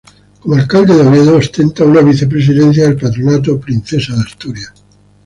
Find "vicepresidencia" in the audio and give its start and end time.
2.01-2.85